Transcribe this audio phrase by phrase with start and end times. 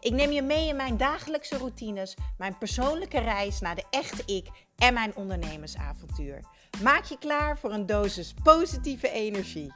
[0.00, 4.46] Ik neem je mee in mijn dagelijkse routines, mijn persoonlijke reis naar de echte ik
[4.76, 6.44] en mijn ondernemersavontuur.
[6.82, 9.72] Maak je klaar voor een dosis positieve energie.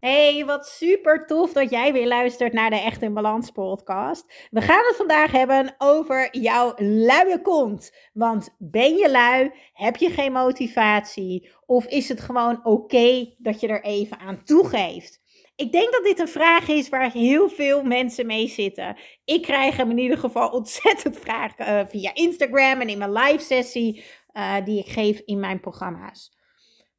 [0.00, 4.48] Hey, wat super tof dat jij weer luistert naar de Echt in Balans podcast.
[4.50, 7.92] We gaan het vandaag hebben over jouw luie kont.
[8.12, 9.50] Want ben je lui?
[9.72, 11.50] Heb je geen motivatie?
[11.66, 15.19] Of is het gewoon oké dat je er even aan toegeeft?
[15.60, 18.96] Ik denk dat dit een vraag is waar heel veel mensen mee zitten.
[19.24, 23.44] Ik krijg hem in ieder geval ontzettend vragen uh, via Instagram en in mijn live
[23.44, 26.36] sessie uh, die ik geef in mijn programma's.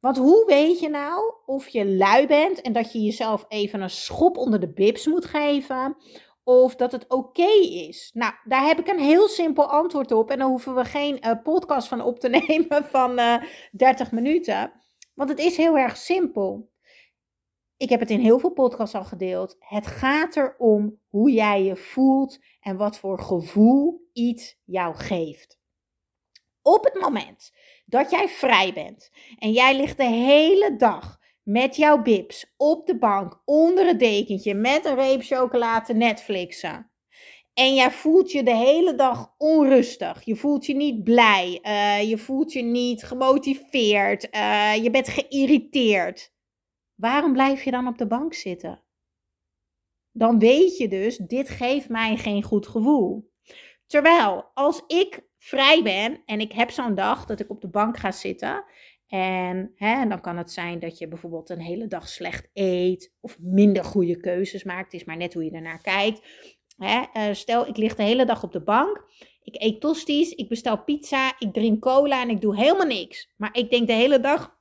[0.00, 3.90] Want hoe weet je nou of je lui bent en dat je jezelf even een
[3.90, 5.96] schop onder de bibs moet geven?
[6.44, 7.52] Of dat het oké
[7.88, 8.10] is?
[8.14, 10.30] Nou, daar heb ik een heel simpel antwoord op.
[10.30, 13.20] En dan hoeven we geen uh, podcast van op te nemen van
[13.72, 14.72] 30 minuten.
[15.14, 16.71] Want het is heel erg simpel.
[17.82, 19.56] Ik heb het in heel veel podcasts al gedeeld.
[19.58, 25.58] Het gaat erom hoe jij je voelt en wat voor gevoel iets jou geeft.
[26.62, 27.52] Op het moment
[27.86, 32.98] dat jij vrij bent en jij ligt de hele dag met jouw bips op de
[32.98, 36.90] bank onder het dekentje met een reep chocolade Netflixen.
[37.54, 40.24] En jij voelt je de hele dag onrustig.
[40.24, 41.58] Je voelt je niet blij.
[41.62, 44.28] Uh, je voelt je niet gemotiveerd.
[44.34, 46.31] Uh, je bent geïrriteerd.
[47.02, 48.82] Waarom blijf je dan op de bank zitten?
[50.12, 53.30] Dan weet je dus, dit geeft mij geen goed gevoel.
[53.86, 57.96] Terwijl als ik vrij ben en ik heb zo'n dag dat ik op de bank
[57.96, 58.64] ga zitten.
[59.06, 63.38] En hè, dan kan het zijn dat je bijvoorbeeld een hele dag slecht eet of
[63.40, 64.92] minder goede keuzes maakt.
[64.92, 66.20] Het is maar net hoe je ernaar kijkt.
[66.76, 69.04] Hè, uh, stel, ik lig de hele dag op de bank.
[69.42, 73.32] Ik eet tosties, ik bestel pizza, ik drink cola en ik doe helemaal niks.
[73.36, 74.60] Maar ik denk de hele dag,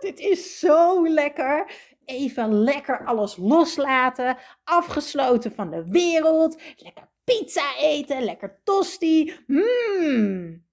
[0.00, 1.72] Dit is zo lekker.
[2.04, 4.36] Even lekker alles loslaten.
[4.64, 6.60] Afgesloten van de wereld.
[6.76, 8.22] Lekker pizza eten.
[8.22, 9.34] Lekker tosti.
[9.46, 10.66] Mmm.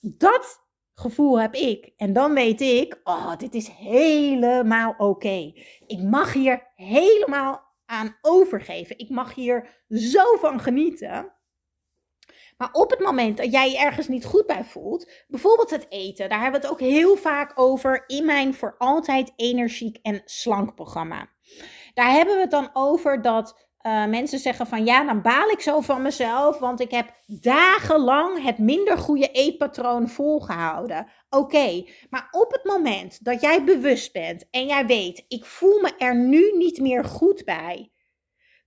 [0.00, 0.64] Dat
[0.94, 1.92] gevoel heb ik.
[1.96, 5.52] En dan weet ik, oh, dit is helemaal oké.
[5.86, 8.98] Ik mag hier helemaal aan overgeven.
[8.98, 11.32] Ik mag hier zo van genieten.
[12.56, 16.28] Maar op het moment dat jij je ergens niet goed bij voelt, bijvoorbeeld het eten,
[16.28, 20.74] daar hebben we het ook heel vaak over in mijn voor altijd energiek en slank
[20.74, 21.28] programma.
[21.94, 25.60] Daar hebben we het dan over dat uh, mensen zeggen van ja, dan baal ik
[25.60, 31.06] zo van mezelf, want ik heb dagenlang het minder goede eetpatroon volgehouden.
[31.30, 35.92] Oké, maar op het moment dat jij bewust bent en jij weet, ik voel me
[35.98, 37.92] er nu niet meer goed bij,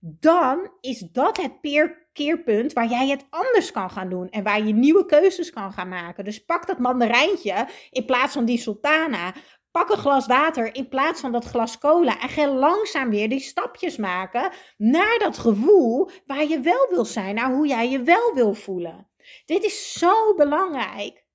[0.00, 4.66] dan is dat het peer keerpunt waar jij het anders kan gaan doen en waar
[4.66, 6.24] je nieuwe keuzes kan gaan maken.
[6.24, 9.34] Dus pak dat mandarijntje in plaats van die sultana.
[9.70, 13.40] Pak een glas water in plaats van dat glas cola en ga langzaam weer die
[13.40, 18.34] stapjes maken naar dat gevoel waar je wel wil zijn, naar hoe jij je wel
[18.34, 19.10] wil voelen.
[19.44, 21.26] Dit is zo belangrijk.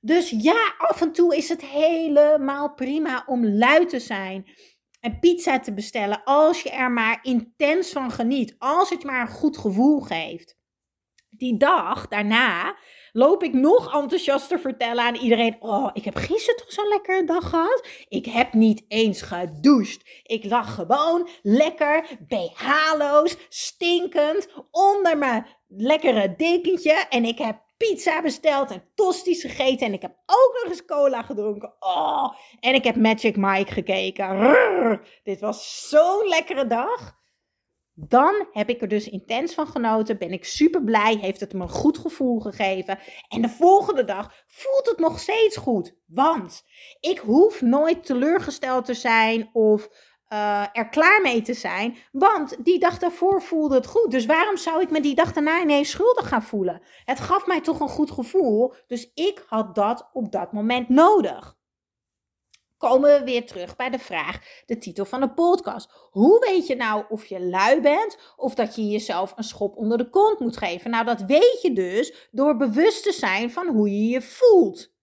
[0.00, 4.46] Dus ja, af en toe is het helemaal prima om luid te zijn
[5.00, 8.54] en pizza te bestellen als je er maar intens van geniet.
[8.58, 10.56] Als het maar een goed gevoel geeft.
[11.30, 12.76] Die dag daarna
[13.12, 17.48] loop ik nog enthousiaster vertellen aan iedereen: Oh, ik heb gisteren toch zo'n lekkere dag
[17.48, 17.88] gehad.
[18.08, 20.22] Ik heb niet eens gedoucht.
[20.22, 26.92] Ik lag gewoon lekker, BH'loos, stinkend, onder mijn lekkere dekentje.
[26.92, 29.86] En ik heb pizza besteld en tosties gegeten.
[29.86, 31.74] En ik heb ook nog eens cola gedronken.
[31.78, 35.00] Oh, en ik heb Magic Mike gekeken.
[35.22, 37.16] dit was zo'n lekkere dag.
[38.00, 40.18] Dan heb ik er dus intens van genoten.
[40.18, 41.16] Ben ik super blij.
[41.16, 42.98] Heeft het me een goed gevoel gegeven.
[43.28, 45.94] En de volgende dag voelt het nog steeds goed.
[46.06, 46.64] Want
[47.00, 49.88] ik hoef nooit teleurgesteld te zijn of
[50.32, 51.96] uh, er klaar mee te zijn.
[52.12, 54.10] Want die dag daarvoor voelde het goed.
[54.10, 56.82] Dus waarom zou ik me die dag daarna ineens schuldig gaan voelen?
[57.04, 58.74] Het gaf mij toch een goed gevoel.
[58.86, 61.56] Dus ik had dat op dat moment nodig.
[62.78, 65.90] Komen we weer terug bij de vraag, de titel van de podcast.
[66.10, 69.98] Hoe weet je nou of je lui bent of dat je jezelf een schop onder
[69.98, 70.90] de kont moet geven?
[70.90, 74.96] Nou, dat weet je dus door bewust te zijn van hoe je je voelt.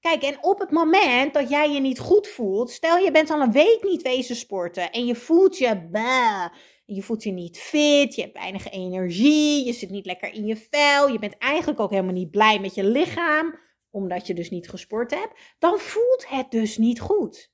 [0.00, 3.40] Kijk, en op het moment dat jij je niet goed voelt, stel je bent al
[3.40, 6.48] een week niet wezen sporten en je voelt je bah,
[6.84, 10.56] je voelt je niet fit, je hebt weinig energie, je zit niet lekker in je
[10.56, 13.58] vel, je bent eigenlijk ook helemaal niet blij met je lichaam,
[13.90, 17.52] omdat je dus niet gesport hebt, dan voelt het dus niet goed.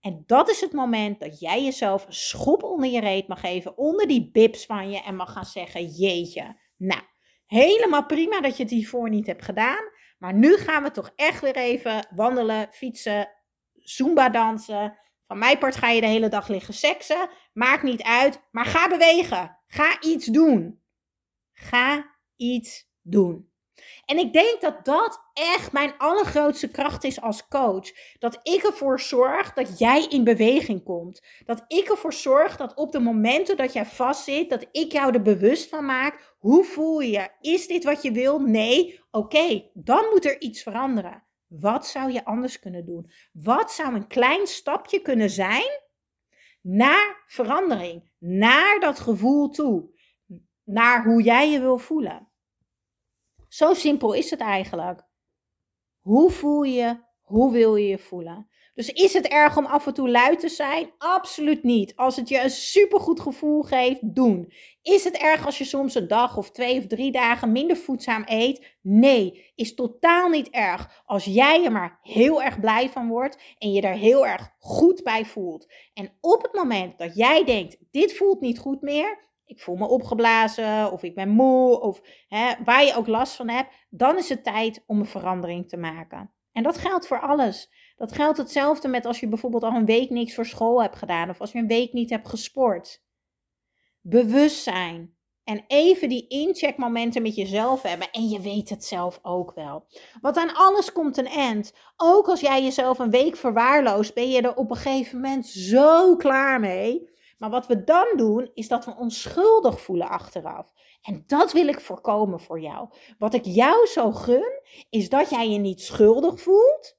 [0.00, 3.78] En dat is het moment dat jij jezelf een schop onder je reet mag geven,
[3.78, 7.02] onder die bips van je en mag gaan zeggen, jeetje, nou,
[7.46, 9.90] helemaal prima dat je het hiervoor niet hebt gedaan,
[10.22, 13.28] maar nu gaan we toch echt weer even wandelen, fietsen,
[13.72, 14.98] zumba dansen.
[15.26, 18.88] Van mijn part ga je de hele dag liggen seksen, maakt niet uit, maar ga
[18.88, 20.82] bewegen, ga iets doen.
[21.52, 23.51] Ga iets doen.
[24.04, 28.16] En ik denk dat dat echt mijn allergrootste kracht is als coach.
[28.18, 31.22] Dat ik ervoor zorg dat jij in beweging komt.
[31.44, 35.22] Dat ik ervoor zorg dat op de momenten dat jij vastzit, dat ik jou er
[35.22, 36.34] bewust van maak.
[36.38, 37.28] Hoe voel je?
[37.40, 38.38] Is dit wat je wil?
[38.38, 39.00] Nee.
[39.10, 41.22] Oké, dan moet er iets veranderen.
[41.46, 43.10] Wat zou je anders kunnen doen?
[43.32, 45.80] Wat zou een klein stapje kunnen zijn
[46.60, 48.10] naar verandering?
[48.18, 49.90] Naar dat gevoel toe.
[50.64, 52.31] Naar hoe jij je wil voelen.
[53.52, 55.02] Zo simpel is het eigenlijk.
[56.00, 57.00] Hoe voel je?
[57.20, 58.48] Hoe wil je je voelen?
[58.74, 60.92] Dus is het erg om af en toe luid te zijn?
[60.98, 61.96] Absoluut niet.
[61.96, 64.52] Als het je een supergoed gevoel geeft, doen.
[64.82, 68.22] Is het erg als je soms een dag of twee of drie dagen minder voedzaam
[68.26, 68.76] eet?
[68.82, 71.02] Nee, is totaal niet erg.
[71.04, 75.02] Als jij er maar heel erg blij van wordt en je er heel erg goed
[75.02, 75.72] bij voelt.
[75.94, 79.88] En op het moment dat jij denkt, dit voelt niet goed meer, ik voel me
[79.88, 84.28] opgeblazen of ik ben moe of hè, waar je ook last van hebt, dan is
[84.28, 86.32] het tijd om een verandering te maken.
[86.52, 87.70] En dat geldt voor alles.
[87.96, 91.30] Dat geldt hetzelfde met als je bijvoorbeeld al een week niks voor school hebt gedaan
[91.30, 93.02] of als je een week niet hebt gesport.
[94.00, 99.86] Bewustzijn en even die incheckmomenten met jezelf hebben en je weet het zelf ook wel.
[100.20, 101.74] Want aan alles komt een end.
[101.96, 106.16] Ook als jij jezelf een week verwaarloost, ben je er op een gegeven moment zo
[106.16, 107.11] klaar mee
[107.42, 110.72] maar wat we dan doen, is dat we ons schuldig voelen achteraf.
[111.02, 112.88] En dat wil ik voorkomen voor jou.
[113.18, 114.60] Wat ik jou zo gun,
[114.90, 116.98] is dat jij je niet schuldig voelt,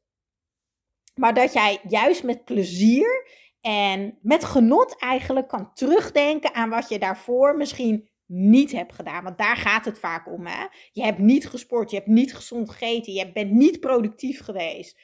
[1.16, 3.28] maar dat jij juist met plezier
[3.62, 9.24] en met genot eigenlijk kan terugdenken aan wat je daarvoor misschien niet hebt gedaan.
[9.24, 10.46] Want daar gaat het vaak om.
[10.46, 10.66] Hè?
[10.92, 15.00] Je hebt niet gesport, je hebt niet gezond gegeten, je bent niet productief geweest.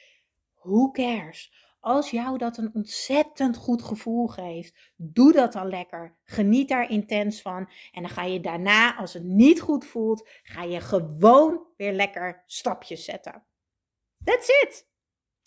[0.54, 1.69] Who cares?
[1.80, 6.18] Als jou dat een ontzettend goed gevoel geeft, doe dat dan lekker.
[6.24, 7.70] Geniet daar intens van.
[7.92, 12.42] En dan ga je daarna, als het niet goed voelt, ga je gewoon weer lekker
[12.46, 13.44] stapjes zetten.
[14.24, 14.88] That's it.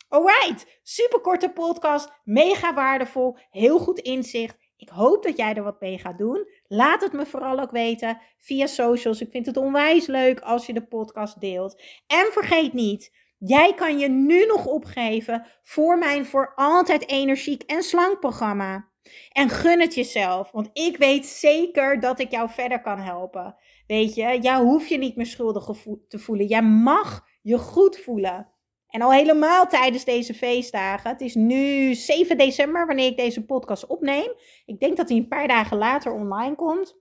[0.07, 4.57] Alright, super korte podcast, mega waardevol, heel goed inzicht.
[4.75, 6.47] Ik hoop dat jij er wat mee gaat doen.
[6.67, 9.21] Laat het me vooral ook weten via socials.
[9.21, 11.81] Ik vind het onwijs leuk als je de podcast deelt.
[12.07, 13.11] En vergeet niet,
[13.45, 18.87] Jij kan je nu nog opgeven voor mijn voor altijd energiek en slank programma.
[19.31, 23.55] En gun het jezelf, want ik weet zeker dat ik jou verder kan helpen.
[23.87, 25.69] Weet je, jou hoef je niet meer schuldig
[26.07, 26.45] te voelen.
[26.45, 28.47] Jij mag je goed voelen.
[28.87, 31.09] En al helemaal tijdens deze feestdagen.
[31.09, 34.33] Het is nu 7 december wanneer ik deze podcast opneem.
[34.65, 36.97] Ik denk dat hij een paar dagen later online komt.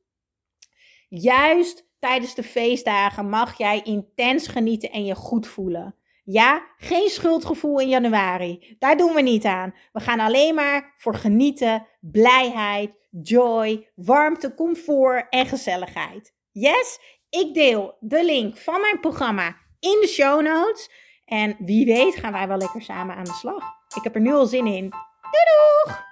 [1.08, 5.96] Juist tijdens de feestdagen mag jij intens genieten en je goed voelen.
[6.24, 8.76] Ja, geen schuldgevoel in januari.
[8.78, 9.74] Daar doen we niet aan.
[9.92, 16.34] We gaan alleen maar voor genieten, blijheid, joy, warmte, comfort en gezelligheid.
[16.50, 16.98] Yes,
[17.30, 20.90] ik deel de link van mijn programma in de show notes.
[21.24, 23.64] En wie weet gaan wij wel lekker samen aan de slag.
[23.96, 24.88] Ik heb er nu al zin in.
[25.30, 25.44] Doei
[25.84, 26.11] doeg!